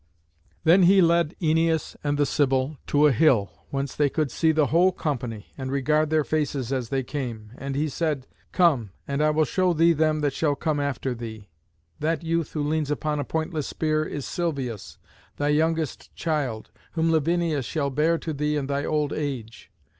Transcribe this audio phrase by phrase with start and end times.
[0.63, 4.65] Then he led Æneas and the Sibyl to a hill, whence they could see the
[4.65, 9.29] whole company, and regard their faces as they came; and he said, "Come, and I
[9.29, 11.49] will show thee them that shall come after thee.
[11.99, 14.97] That youth who leans upon a pointless spear is Silvius,
[15.37, 19.69] thy youngest child, whom Lavinia shall bear to thee in thy old age.